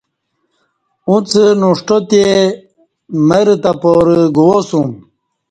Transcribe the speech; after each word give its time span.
اݩڅ 1.07 1.29
نݜٹہ 1.59 1.97
تے 2.09 2.23
مرہ 3.27 3.55
تہ 3.63 3.71
پارہ 3.81 4.15
گوا 4.35 4.59
سوم 4.69 4.89